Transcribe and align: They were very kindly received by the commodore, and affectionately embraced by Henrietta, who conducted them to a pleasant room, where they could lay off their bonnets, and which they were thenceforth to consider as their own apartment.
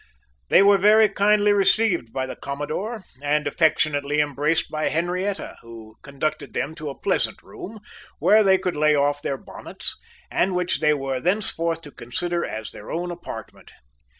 They 0.49 0.63
were 0.63 0.79
very 0.79 1.07
kindly 1.09 1.53
received 1.53 2.11
by 2.11 2.25
the 2.25 2.35
commodore, 2.35 3.03
and 3.21 3.45
affectionately 3.45 4.19
embraced 4.19 4.71
by 4.71 4.89
Henrietta, 4.89 5.57
who 5.61 5.95
conducted 6.01 6.55
them 6.55 6.73
to 6.73 6.89
a 6.89 6.97
pleasant 6.99 7.43
room, 7.43 7.77
where 8.17 8.41
they 8.43 8.57
could 8.57 8.75
lay 8.75 8.95
off 8.95 9.21
their 9.21 9.37
bonnets, 9.37 9.95
and 10.31 10.55
which 10.55 10.79
they 10.79 10.95
were 10.95 11.19
thenceforth 11.19 11.81
to 11.83 11.91
consider 11.91 12.43
as 12.43 12.71
their 12.71 12.89
own 12.89 13.11
apartment. 13.11 13.73